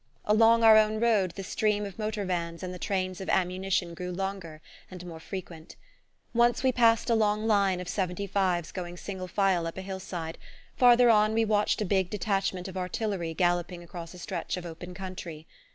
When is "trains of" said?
2.79-3.29